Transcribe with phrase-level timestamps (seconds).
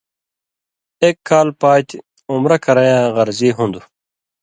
[1.01, 3.85] اېک کال پاتیۡ عُمرہ کرَیں یاں غرضی ہُون٘دوۡ؛